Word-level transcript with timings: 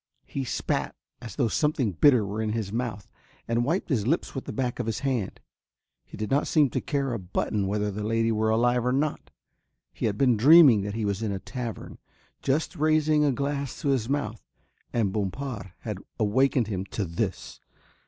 He 0.25 0.43
spat 0.45 0.95
as 1.21 1.35
though 1.35 1.47
something 1.47 1.91
bitter 1.91 2.25
were 2.25 2.41
in 2.41 2.53
his 2.53 2.73
mouth 2.73 3.07
and 3.47 3.63
wiped 3.63 3.89
his 3.89 4.07
lips 4.07 4.33
with 4.33 4.45
the 4.45 4.51
back 4.51 4.79
of 4.79 4.87
his 4.87 5.01
hand. 5.01 5.39
He 6.03 6.17
did 6.17 6.31
not 6.31 6.47
seem 6.47 6.71
to 6.71 6.81
care 6.81 7.13
a 7.13 7.19
button 7.19 7.67
whether 7.67 7.91
the 7.91 8.03
lady 8.03 8.31
were 8.31 8.49
alive 8.49 8.83
or 8.83 8.91
not. 8.93 9.29
He 9.93 10.07
had 10.07 10.17
been 10.17 10.37
dreaming 10.37 10.81
that 10.81 10.95
he 10.95 11.05
was 11.05 11.21
in 11.21 11.31
a 11.31 11.37
tavern, 11.37 11.99
just 12.41 12.75
raising 12.75 13.23
a 13.23 13.31
glass 13.31 13.79
to 13.83 13.89
his 13.89 14.09
mouth, 14.09 14.41
and 14.91 15.13
Bompard 15.13 15.71
had 15.81 15.99
awakened 16.19 16.65
him 16.65 16.83
to 16.85 17.05
this. 17.05 17.59